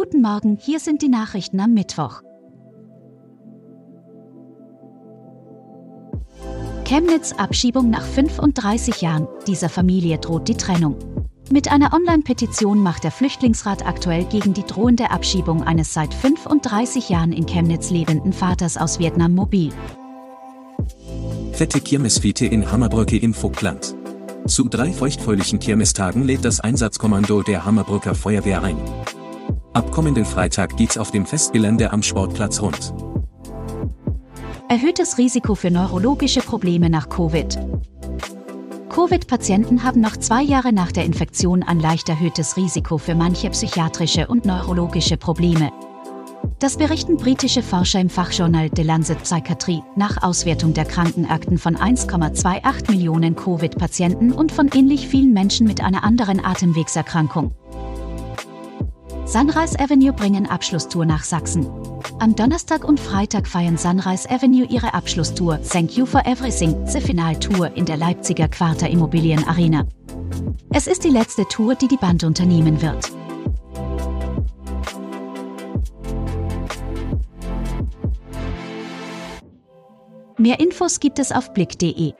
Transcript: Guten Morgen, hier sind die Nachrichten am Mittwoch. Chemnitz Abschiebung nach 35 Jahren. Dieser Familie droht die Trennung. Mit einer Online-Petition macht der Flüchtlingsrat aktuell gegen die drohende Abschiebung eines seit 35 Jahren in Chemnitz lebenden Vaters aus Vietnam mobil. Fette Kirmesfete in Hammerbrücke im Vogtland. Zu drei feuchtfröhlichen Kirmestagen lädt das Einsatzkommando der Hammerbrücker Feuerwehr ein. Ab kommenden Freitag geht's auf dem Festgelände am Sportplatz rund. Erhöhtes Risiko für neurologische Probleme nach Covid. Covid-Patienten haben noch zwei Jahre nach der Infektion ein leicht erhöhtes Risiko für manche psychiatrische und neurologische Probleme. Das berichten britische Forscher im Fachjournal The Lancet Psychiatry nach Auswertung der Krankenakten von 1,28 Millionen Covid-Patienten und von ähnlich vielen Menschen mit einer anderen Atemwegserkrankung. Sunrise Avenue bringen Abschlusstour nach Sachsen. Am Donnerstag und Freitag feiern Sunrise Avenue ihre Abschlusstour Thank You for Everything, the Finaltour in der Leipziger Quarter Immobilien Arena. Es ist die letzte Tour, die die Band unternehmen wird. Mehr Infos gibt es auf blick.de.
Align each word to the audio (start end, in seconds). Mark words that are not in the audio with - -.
Guten 0.00 0.22
Morgen, 0.22 0.56
hier 0.60 0.78
sind 0.78 1.02
die 1.02 1.08
Nachrichten 1.08 1.58
am 1.58 1.74
Mittwoch. 1.74 2.22
Chemnitz 6.84 7.32
Abschiebung 7.32 7.90
nach 7.90 8.04
35 8.04 9.00
Jahren. 9.00 9.26
Dieser 9.48 9.68
Familie 9.68 10.18
droht 10.18 10.46
die 10.46 10.54
Trennung. 10.54 10.94
Mit 11.50 11.72
einer 11.72 11.92
Online-Petition 11.92 12.80
macht 12.80 13.02
der 13.02 13.10
Flüchtlingsrat 13.10 13.84
aktuell 13.84 14.24
gegen 14.26 14.54
die 14.54 14.62
drohende 14.62 15.10
Abschiebung 15.10 15.64
eines 15.64 15.92
seit 15.92 16.14
35 16.14 17.08
Jahren 17.08 17.32
in 17.32 17.46
Chemnitz 17.46 17.90
lebenden 17.90 18.32
Vaters 18.32 18.76
aus 18.76 19.00
Vietnam 19.00 19.34
mobil. 19.34 19.72
Fette 21.54 21.80
Kirmesfete 21.80 22.46
in 22.46 22.70
Hammerbrücke 22.70 23.16
im 23.16 23.34
Vogtland. 23.34 23.96
Zu 24.46 24.68
drei 24.68 24.92
feuchtfröhlichen 24.92 25.58
Kirmestagen 25.58 26.22
lädt 26.22 26.44
das 26.44 26.60
Einsatzkommando 26.60 27.42
der 27.42 27.64
Hammerbrücker 27.64 28.14
Feuerwehr 28.14 28.62
ein. 28.62 28.76
Ab 29.72 29.92
kommenden 29.92 30.24
Freitag 30.24 30.76
geht's 30.76 30.98
auf 30.98 31.10
dem 31.10 31.26
Festgelände 31.26 31.92
am 31.92 32.02
Sportplatz 32.02 32.60
rund. 32.60 32.92
Erhöhtes 34.68 35.18
Risiko 35.18 35.54
für 35.54 35.70
neurologische 35.70 36.40
Probleme 36.40 36.90
nach 36.90 37.08
Covid. 37.08 37.58
Covid-Patienten 38.88 39.84
haben 39.84 40.00
noch 40.00 40.16
zwei 40.16 40.42
Jahre 40.42 40.72
nach 40.72 40.90
der 40.90 41.04
Infektion 41.04 41.62
ein 41.62 41.80
leicht 41.80 42.08
erhöhtes 42.08 42.56
Risiko 42.56 42.98
für 42.98 43.14
manche 43.14 43.50
psychiatrische 43.50 44.26
und 44.26 44.44
neurologische 44.44 45.16
Probleme. 45.16 45.70
Das 46.58 46.76
berichten 46.76 47.16
britische 47.16 47.62
Forscher 47.62 48.00
im 48.00 48.10
Fachjournal 48.10 48.70
The 48.74 48.82
Lancet 48.82 49.22
Psychiatry 49.22 49.80
nach 49.94 50.22
Auswertung 50.22 50.74
der 50.74 50.86
Krankenakten 50.86 51.58
von 51.58 51.76
1,28 51.76 52.90
Millionen 52.90 53.36
Covid-Patienten 53.36 54.32
und 54.32 54.50
von 54.50 54.68
ähnlich 54.74 55.06
vielen 55.06 55.32
Menschen 55.32 55.66
mit 55.66 55.80
einer 55.82 56.02
anderen 56.02 56.44
Atemwegserkrankung. 56.44 57.54
Sunrise 59.28 59.78
Avenue 59.78 60.10
bringen 60.10 60.46
Abschlusstour 60.46 61.04
nach 61.04 61.22
Sachsen. 61.22 61.68
Am 62.18 62.34
Donnerstag 62.34 62.82
und 62.82 62.98
Freitag 62.98 63.46
feiern 63.46 63.76
Sunrise 63.76 64.26
Avenue 64.30 64.66
ihre 64.70 64.94
Abschlusstour 64.94 65.60
Thank 65.62 65.98
You 65.98 66.06
for 66.06 66.24
Everything, 66.24 66.74
the 66.86 66.98
Finaltour 66.98 67.76
in 67.76 67.84
der 67.84 67.98
Leipziger 67.98 68.48
Quarter 68.48 68.88
Immobilien 68.88 69.46
Arena. 69.46 69.86
Es 70.72 70.86
ist 70.86 71.04
die 71.04 71.10
letzte 71.10 71.44
Tour, 71.44 71.74
die 71.74 71.88
die 71.88 71.98
Band 71.98 72.24
unternehmen 72.24 72.80
wird. 72.80 73.12
Mehr 80.38 80.58
Infos 80.58 81.00
gibt 81.00 81.18
es 81.18 81.32
auf 81.32 81.52
blick.de. 81.52 82.14